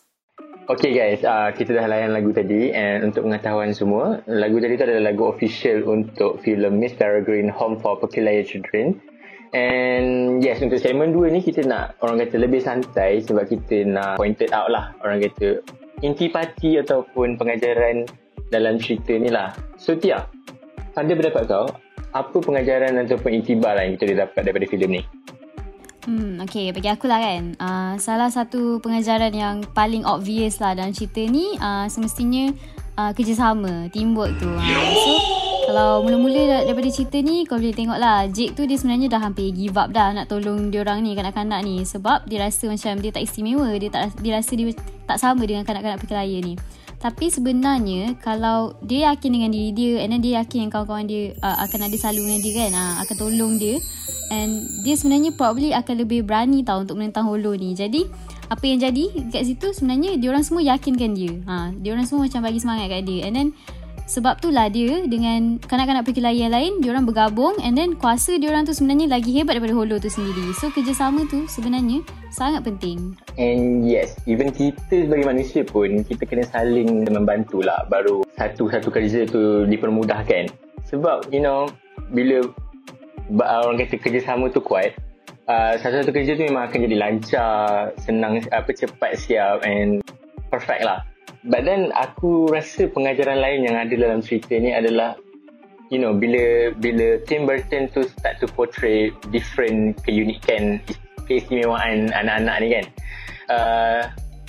Okay 0.72 0.96
guys, 0.96 1.20
uh, 1.20 1.52
kita 1.52 1.76
dah 1.76 1.84
layan 1.84 2.16
lagu 2.16 2.32
tadi 2.32 2.72
and 2.72 3.04
untuk 3.04 3.28
pengetahuan 3.28 3.76
semua, 3.76 4.24
lagu 4.24 4.56
tadi 4.56 4.80
tu 4.80 4.88
adalah 4.88 5.12
lagu 5.12 5.28
official 5.28 5.84
untuk 5.84 6.40
filem 6.40 6.80
Miss 6.80 6.96
Peregrine 6.96 7.52
Home 7.52 7.76
for 7.76 8.00
Peculiar 8.00 8.40
Children. 8.40 8.96
And 9.52 10.40
yes, 10.40 10.64
untuk 10.64 10.80
segmen 10.80 11.12
2 11.12 11.28
ni 11.28 11.44
kita 11.44 11.68
nak 11.68 12.00
orang 12.00 12.24
kata 12.24 12.40
lebih 12.40 12.64
santai 12.64 13.20
sebab 13.20 13.44
kita 13.44 13.84
nak 13.84 14.16
pointed 14.16 14.48
out 14.56 14.72
lah 14.72 14.96
orang 15.04 15.20
kata 15.20 15.60
intipati 16.00 16.80
ataupun 16.80 17.36
pengajaran 17.36 18.08
dalam 18.48 18.80
cerita 18.80 19.12
ni 19.12 19.28
lah. 19.28 19.52
So 19.76 19.92
Tia, 20.00 20.24
pada 20.96 21.12
pendapat 21.12 21.44
kau, 21.44 21.68
apa 22.16 22.36
pengajaran 22.40 22.96
ataupun 23.04 23.44
intibar 23.44 23.76
lah 23.76 23.84
yang 23.84 24.00
kita 24.00 24.24
dapat 24.24 24.40
daripada 24.40 24.64
filem 24.72 24.90
ni? 24.96 25.02
Hmm, 26.06 26.38
okay, 26.38 26.70
bagi 26.70 26.86
aku 26.86 27.10
lah 27.10 27.18
kan. 27.18 27.58
Uh, 27.58 27.94
salah 27.98 28.30
satu 28.30 28.78
pengajaran 28.78 29.34
yang 29.34 29.66
paling 29.74 30.06
obvious 30.06 30.62
lah 30.62 30.78
dalam 30.78 30.94
cerita 30.94 31.18
ni 31.26 31.58
uh, 31.58 31.90
semestinya 31.90 32.54
uh, 32.94 33.10
kerjasama, 33.10 33.90
teamwork 33.90 34.30
tu. 34.38 34.46
Uh, 34.46 34.94
so, 34.94 35.12
kalau 35.66 36.06
mula-mula 36.06 36.46
dar- 36.46 36.64
daripada 36.70 36.94
cerita 36.94 37.18
ni, 37.18 37.42
kau 37.42 37.58
boleh 37.58 37.74
tengok 37.74 37.98
lah. 37.98 38.30
Jake 38.30 38.54
tu 38.54 38.70
dia 38.70 38.78
sebenarnya 38.78 39.18
dah 39.18 39.20
hampir 39.26 39.50
give 39.50 39.74
up 39.74 39.90
dah 39.90 40.14
nak 40.14 40.30
tolong 40.30 40.70
diorang 40.70 41.02
ni, 41.02 41.18
kanak-kanak 41.18 41.66
ni. 41.66 41.82
Sebab 41.82 42.22
dia 42.30 42.38
rasa 42.38 42.70
macam 42.70 43.02
dia 43.02 43.10
tak 43.10 43.26
istimewa. 43.26 43.74
Dia, 43.74 43.90
tak, 43.90 44.14
dia 44.22 44.38
rasa 44.38 44.54
dia 44.54 44.70
tak 45.10 45.18
sama 45.18 45.42
dengan 45.42 45.66
kanak-kanak 45.66 45.98
pekelaya 45.98 46.38
ni. 46.38 46.54
Tapi 46.96 47.28
sebenarnya 47.28 48.16
kalau 48.24 48.74
dia 48.80 49.12
yakin 49.12 49.30
dengan 49.36 49.50
diri 49.52 49.70
dia 49.76 49.92
and 50.00 50.16
then 50.16 50.20
dia 50.24 50.40
yakin 50.40 50.66
yang 50.66 50.72
kawan-kawan 50.72 51.04
dia 51.04 51.36
uh, 51.44 51.62
akan 51.68 51.86
ada 51.86 51.96
selalu 51.96 52.20
dengan 52.24 52.40
dia 52.40 52.52
kan, 52.56 52.70
uh, 52.72 52.94
akan 53.04 53.14
tolong 53.20 53.54
dia 53.60 53.76
and 54.32 54.52
dia 54.82 54.94
sebenarnya 54.98 55.30
probably 55.36 55.70
akan 55.76 55.94
lebih 56.02 56.26
berani 56.26 56.64
tau 56.64 56.82
untuk 56.82 56.98
menentang 56.98 57.28
holo 57.28 57.52
ni. 57.54 57.76
Jadi 57.76 58.08
apa 58.46 58.62
yang 58.62 58.78
jadi 58.78 59.04
kat 59.34 59.42
situ 59.42 59.74
sebenarnya 59.74 60.18
dia 60.18 60.28
orang 60.30 60.44
semua 60.46 60.62
yakinkan 60.62 61.12
dia. 61.14 61.34
Ha, 61.50 61.74
dia 61.74 61.90
orang 61.94 62.06
semua 62.06 62.30
macam 62.30 62.40
bagi 62.46 62.60
semangat 62.62 62.86
kat 62.90 63.02
dia. 63.06 63.20
And 63.26 63.34
then 63.34 63.48
sebab 64.06 64.38
tu 64.38 64.54
lah 64.54 64.70
dia 64.70 65.02
dengan 65.10 65.58
kanak-kanak 65.58 66.06
perkelahian 66.06 66.54
lain 66.54 66.78
dia 66.78 66.94
orang 66.94 67.04
bergabung 67.04 67.58
and 67.60 67.74
then 67.74 67.98
kuasa 67.98 68.38
dia 68.38 68.54
orang 68.54 68.62
tu 68.62 68.70
sebenarnya 68.70 69.10
lagi 69.10 69.34
hebat 69.34 69.58
daripada 69.58 69.74
holo 69.74 69.98
tu 69.98 70.06
sendiri. 70.06 70.54
So 70.54 70.70
kerjasama 70.70 71.26
tu 71.26 71.44
sebenarnya 71.50 72.06
sangat 72.30 72.62
penting. 72.62 73.18
And 73.34 73.82
yes, 73.82 74.14
even 74.30 74.54
kita 74.54 75.10
sebagai 75.10 75.26
manusia 75.26 75.66
pun 75.66 76.06
kita 76.06 76.22
kena 76.22 76.46
saling 76.46 77.10
membantu 77.10 77.66
lah 77.66 77.82
baru 77.90 78.22
satu-satu 78.38 78.94
kerja 78.94 79.26
tu 79.26 79.66
dipermudahkan. 79.66 80.54
Sebab 80.86 81.34
you 81.34 81.42
know 81.42 81.66
bila 82.14 82.46
orang 83.42 83.82
kata 83.82 83.98
kerjasama 83.98 84.54
tu 84.54 84.62
kuat, 84.62 84.94
uh, 85.50 85.74
satu-satu 85.82 86.14
kerja 86.14 86.38
tu 86.38 86.46
memang 86.46 86.70
akan 86.70 86.78
jadi 86.86 86.96
lancar, 86.96 87.90
senang, 87.98 88.38
apa 88.54 88.70
cepat 88.70 89.18
siap 89.18 89.66
and 89.66 90.02
perfect 90.46 90.86
lah. 90.86 91.02
But 91.46 91.62
then 91.62 91.94
aku 91.94 92.50
rasa 92.50 92.90
pengajaran 92.90 93.38
lain 93.38 93.70
yang 93.70 93.76
ada 93.78 93.94
dalam 93.94 94.18
cerita 94.18 94.58
ni 94.58 94.74
adalah 94.74 95.14
you 95.94 96.02
know 96.02 96.10
bila 96.10 96.74
bila 96.82 97.22
Tim 97.22 97.46
Burton 97.46 97.86
tu 97.94 98.02
start 98.02 98.42
to 98.42 98.50
portray 98.50 99.14
different 99.30 99.94
keunikan 100.02 100.82
keistimewaan 101.30 102.10
anak-anak 102.10 102.56
ni 102.58 102.68
kan 102.74 102.84
uh, 103.50 104.02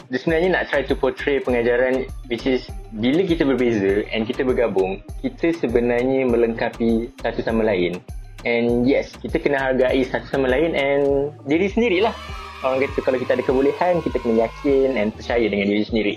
dia 0.09 0.17
sebenarnya 0.17 0.49
nak 0.57 0.63
try 0.73 0.81
to 0.81 0.97
portray 0.97 1.37
pengajaran 1.37 2.09
which 2.33 2.49
is 2.49 2.65
bila 2.97 3.21
kita 3.21 3.45
berbeza 3.45 4.01
and 4.09 4.25
kita 4.25 4.41
bergabung 4.41 4.97
kita 5.21 5.53
sebenarnya 5.53 6.25
melengkapi 6.25 7.13
satu 7.21 7.45
sama 7.45 7.61
lain 7.61 8.01
And 8.45 8.85
yes, 8.85 9.17
kita 9.17 9.41
kena 9.41 9.57
hargai 9.57 10.05
satu 10.05 10.29
sama 10.29 10.45
lain 10.45 10.77
and 10.77 11.33
diri 11.49 11.73
sendirilah. 11.73 12.13
Orang 12.61 12.79
kata 12.79 12.99
kalau 13.01 13.17
kita 13.17 13.33
ada 13.33 13.43
kebolehan, 13.45 14.01
kita 14.05 14.17
kena 14.21 14.45
yakin 14.45 14.93
and 14.97 15.09
percaya 15.13 15.45
dengan 15.49 15.73
diri 15.73 15.83
sendiri. 15.85 16.13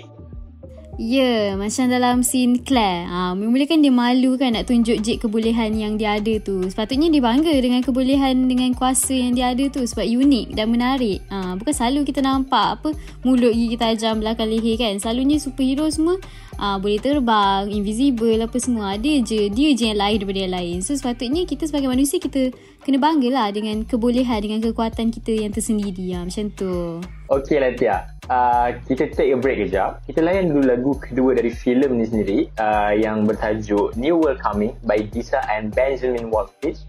Ya, 1.01 1.57
macam 1.57 1.89
dalam 1.89 2.21
scene 2.21 2.61
Claire. 2.61 3.09
Ha, 3.09 3.33
mula 3.33 3.65
kan 3.65 3.81
dia 3.81 3.89
malu 3.89 4.37
kan 4.37 4.53
nak 4.53 4.69
tunjuk 4.69 5.01
Jake 5.01 5.25
kebolehan 5.25 5.73
yang 5.73 5.97
dia 5.97 6.21
ada 6.21 6.37
tu. 6.37 6.61
Sepatutnya 6.69 7.09
dia 7.09 7.17
bangga 7.17 7.49
dengan 7.57 7.81
kebolehan 7.81 8.45
dengan 8.45 8.69
kuasa 8.77 9.17
yang 9.17 9.33
dia 9.33 9.49
ada 9.49 9.65
tu 9.73 9.81
sebab 9.81 10.05
unik 10.05 10.53
dan 10.53 10.69
menarik. 10.69 11.25
Ha, 11.33 11.57
bukan 11.57 11.73
selalu 11.73 12.05
kita 12.05 12.21
nampak 12.21 12.77
apa 12.77 12.89
mulut 13.25 13.49
gigi 13.49 13.81
tajam 13.81 14.21
belakang 14.21 14.45
leher 14.45 14.77
kan. 14.77 15.01
Selalunya 15.01 15.41
superhero 15.41 15.89
semua 15.89 16.21
ha, 16.61 16.77
boleh 16.77 17.01
terbang, 17.01 17.73
invisible 17.73 18.37
apa 18.37 18.61
semua. 18.61 18.93
Ada 18.93 19.25
je, 19.25 19.49
dia 19.49 19.73
je 19.73 19.89
yang 19.89 19.97
lain 19.97 20.21
daripada 20.21 20.39
yang 20.45 20.53
lain. 20.53 20.75
So 20.85 20.93
sepatutnya 20.93 21.49
kita 21.49 21.65
sebagai 21.65 21.89
manusia 21.89 22.21
kita 22.21 22.53
kena 22.85 23.01
banggalah 23.01 23.49
dengan 23.49 23.89
kebolehan, 23.89 24.37
dengan 24.45 24.61
kekuatan 24.61 25.09
kita 25.09 25.33
yang 25.33 25.49
tersendiri. 25.49 26.13
Ha, 26.13 26.29
macam 26.29 26.53
tu. 26.53 27.01
Okay 27.25 27.57
lah 27.57 27.73
Tia. 27.73 28.20
Uh, 28.31 28.79
kita 28.87 29.11
take 29.11 29.35
a 29.35 29.37
break 29.37 29.59
kejap. 29.59 29.99
Kita 30.07 30.23
layan 30.23 30.55
dulu 30.55 30.63
lagu 30.63 30.91
kedua 30.95 31.35
dari 31.35 31.51
filem 31.51 31.99
ni 31.99 32.07
sendiri 32.07 32.47
uh, 32.63 32.95
yang 32.95 33.27
bertajuk 33.27 33.91
New 33.99 34.23
World 34.23 34.39
Coming 34.39 34.71
by 34.87 35.03
Disa 35.03 35.43
and 35.51 35.75
Benjamin 35.75 36.31
Wallfish. 36.31 36.87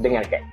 Dengarkan. 0.00 0.48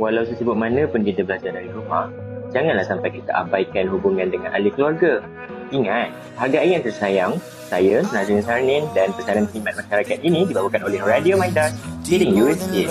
Walau 0.00 0.24
sesibuk 0.24 0.56
mana 0.56 0.88
pun 0.88 1.04
kita 1.04 1.22
belajar 1.22 1.54
dari 1.54 1.70
rumah, 1.70 2.10
janganlah 2.50 2.82
sampai 2.82 3.14
kita 3.14 3.30
abaikan 3.30 3.86
hubungan 3.92 4.32
dengan 4.32 4.50
ahli 4.56 4.72
keluarga. 4.72 5.22
Ingat, 5.68 6.08
hargai 6.40 6.72
yang 6.72 6.82
tersayang, 6.82 7.32
saya, 7.68 8.00
Nazrin 8.08 8.40
Sarnin 8.40 8.88
dan 8.96 9.12
pesanan 9.12 9.44
khidmat 9.52 9.76
masyarakat 9.76 10.18
ini 10.24 10.48
dibawakan 10.48 10.80
oleh 10.88 10.98
Radio 11.04 11.36
Maidas, 11.36 11.76
leading 12.08 12.32
you 12.32 12.48
with 12.48 12.64
it. 12.72 12.88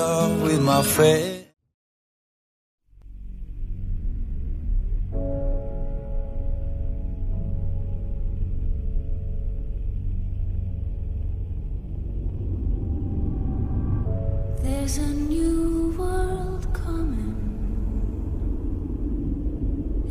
There's 14.64 14.98
a 14.98 15.08
new 15.08 15.96
world 15.98 16.68
coming, 16.74 17.36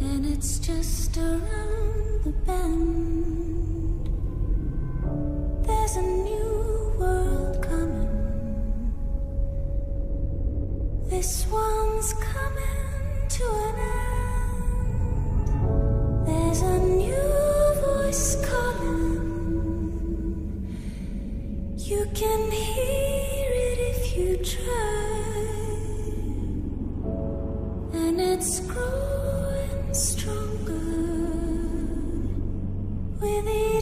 and 0.01 0.27
it's 0.27 0.59
just 0.59 1.17
around 1.17 2.25
the 2.25 2.33
bend. 2.47 3.06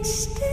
With 0.04 0.43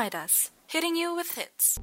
Midas, 0.00 0.48
hitting 0.64 0.96
you 0.96 1.12
with 1.12 1.28
hits. 1.36 1.76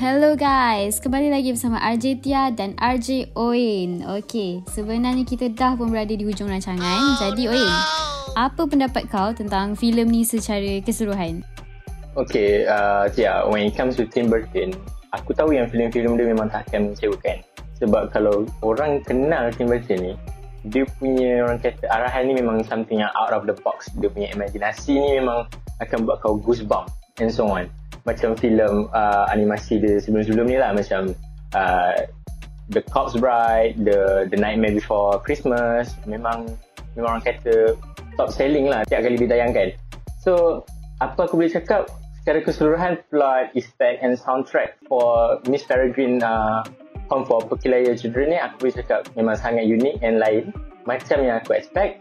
Hello 0.00 0.32
guys, 0.32 0.96
kembali 0.96 1.28
lagi 1.28 1.52
bersama 1.52 1.76
RJ 1.92 2.24
Tia 2.24 2.48
dan 2.56 2.72
RJ 2.80 3.36
Oin. 3.36 4.00
Okey, 4.00 4.64
sebenarnya 4.64 5.28
kita 5.28 5.52
dah 5.52 5.76
pun 5.76 5.92
berada 5.92 6.08
di 6.08 6.24
hujung 6.24 6.48
rancangan. 6.48 7.20
Jadi 7.20 7.52
Oin, 7.52 7.68
apa 8.32 8.64
pendapat 8.64 9.12
kau 9.12 9.36
tentang 9.36 9.76
filem 9.76 10.08
ni 10.08 10.24
secara 10.24 10.80
keseluruhan? 10.80 11.44
Okay, 12.16 12.64
uh, 12.64 13.12
Tia, 13.12 13.44
when 13.44 13.68
it 13.68 13.76
comes 13.76 13.92
to 14.00 14.08
Tim 14.08 14.32
Burton, 14.32 14.72
aku 15.12 15.36
tahu 15.36 15.52
yang 15.52 15.68
filem-filem 15.68 16.16
dia 16.16 16.32
memang 16.32 16.48
tak 16.48 16.64
akan 16.72 16.88
mengecewakan. 16.96 17.44
Sebab 17.76 18.08
kalau 18.08 18.48
orang 18.64 19.04
kenal 19.04 19.52
Tim 19.52 19.68
Burton 19.68 20.00
ni, 20.00 20.12
dia 20.64 20.88
punya 20.96 21.44
orang 21.44 21.60
kata 21.60 21.84
arahan 21.92 22.24
ni 22.24 22.40
memang 22.40 22.64
something 22.64 23.04
yang 23.04 23.12
out 23.12 23.36
of 23.36 23.44
the 23.44 23.56
box. 23.60 23.92
Dia 24.00 24.08
punya 24.08 24.32
imaginasi 24.32 24.96
ni 24.96 25.20
memang 25.20 25.44
akan 25.84 26.08
buat 26.08 26.24
kau 26.24 26.40
goosebump 26.40 26.88
and 27.20 27.30
so 27.30 27.46
on. 27.46 27.68
Macam 28.08 28.34
filem 28.34 28.88
uh, 28.90 29.28
animasi 29.28 29.78
dia 29.78 30.00
sebelum-sebelum 30.00 30.48
ni 30.48 30.56
lah 30.56 30.72
macam 30.72 31.12
uh, 31.52 32.08
The 32.72 32.80
Corpse 32.88 33.18
Bride, 33.20 33.76
The 33.82 34.30
The 34.32 34.38
Nightmare 34.40 34.74
Before 34.74 35.20
Christmas, 35.20 35.92
memang 36.08 36.48
memang 36.96 37.20
orang 37.20 37.24
kata 37.24 37.76
top 38.16 38.32
selling 38.32 38.72
lah 38.72 38.82
tiap 38.88 39.04
kali 39.04 39.20
ditayangkan. 39.20 39.76
So, 40.20 40.64
apa 41.00 41.28
aku 41.28 41.40
boleh 41.40 41.52
cakap 41.52 41.88
secara 42.20 42.44
keseluruhan 42.44 43.00
plot, 43.08 43.56
effect 43.56 44.04
and 44.04 44.16
soundtrack 44.16 44.76
for 44.84 45.40
Miss 45.48 45.64
Peregrine 45.64 46.20
uh, 46.20 46.60
Home 47.08 47.24
for 47.26 47.42
Peculiar 47.42 47.96
Children 47.96 48.36
ni 48.36 48.38
aku 48.38 48.68
boleh 48.68 48.74
cakap 48.84 49.00
memang 49.18 49.34
sangat 49.34 49.66
unik 49.66 49.96
and 50.04 50.22
lain 50.22 50.44
macam 50.86 51.18
yang 51.24 51.42
aku 51.42 51.58
expect 51.58 51.98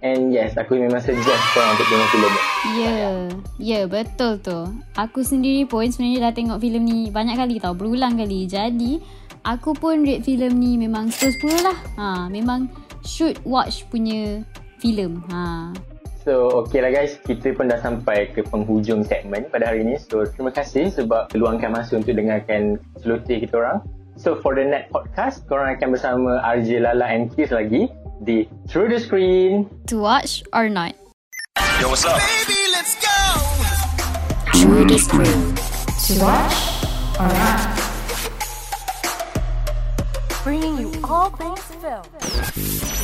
and 0.00 0.32
yes 0.32 0.56
aku 0.56 0.76
memang 0.76 1.00
suggest 1.00 1.42
korang 1.52 1.76
untuk 1.76 1.86
tengok 1.88 2.08
filem 2.12 2.32
ni. 2.32 2.40
Ya, 2.40 2.60
yeah, 2.68 2.90
ya 3.00 3.18
yeah, 3.56 3.82
betul 3.84 4.40
tu. 4.40 4.60
Aku 4.96 5.20
sendiri 5.24 5.64
pun 5.68 5.88
sebenarnya 5.88 6.30
dah 6.30 6.34
tengok 6.36 6.58
filem 6.60 6.82
ni 6.84 6.98
banyak 7.08 7.36
kali 7.36 7.56
tau, 7.60 7.76
berulang 7.76 8.16
kali. 8.16 8.48
Jadi, 8.48 9.00
aku 9.44 9.76
pun 9.76 10.04
rate 10.04 10.24
filem 10.24 10.52
ni 10.56 10.76
memang 10.80 11.08
10-10 11.12 11.64
lah. 11.64 11.78
Ha, 11.96 12.06
memang 12.28 12.68
should 13.04 13.40
watch 13.44 13.88
punya 13.88 14.44
filem. 14.80 15.20
Ha. 15.32 15.72
So, 16.20 16.52
okay 16.64 16.84
lah 16.84 16.92
guys. 16.92 17.16
Kita 17.24 17.56
pun 17.56 17.72
dah 17.72 17.80
sampai 17.80 18.28
ke 18.36 18.44
penghujung 18.44 19.04
segmen 19.08 19.48
pada 19.48 19.72
hari 19.72 19.88
ini. 19.88 19.96
So, 19.96 20.28
terima 20.28 20.52
kasih 20.52 20.92
sebab 20.92 21.32
luangkan 21.32 21.72
masa 21.72 21.96
untuk 21.96 22.12
dengarkan 22.12 22.76
celoteh 23.00 23.40
kita 23.40 23.56
orang. 23.56 23.80
So, 24.20 24.36
for 24.44 24.52
the 24.52 24.68
next 24.68 24.92
podcast, 24.92 25.48
korang 25.48 25.80
akan 25.80 25.96
bersama 25.96 26.44
RJ 26.44 26.84
Lala 26.84 27.08
and 27.08 27.32
Kiss 27.32 27.48
lagi 27.48 27.88
di 28.22 28.48
Through 28.68 28.88
the 28.92 29.00
Screen. 29.00 29.68
To 29.88 29.96
watch 29.98 30.44
or 30.52 30.68
not? 30.68 30.94
Yo, 31.80 31.88
what's 31.88 32.04
up? 32.04 32.20
Baby, 32.20 32.60
let's 32.72 32.94
go. 33.00 33.16
Through 34.60 34.84
the 34.92 34.98
screen. 34.98 35.56
To 35.56 36.12
watch 36.20 36.84
or 37.16 37.28
not. 37.32 37.60
Bringing 40.44 40.76
you 40.78 40.92
all 41.04 41.30
things 41.30 41.64
film. 41.80 42.04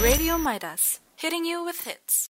Radio 0.03 0.37
Midas, 0.37 1.01
hitting 1.17 1.45
you 1.45 1.65
with 1.65 1.85
hits. 1.85 2.17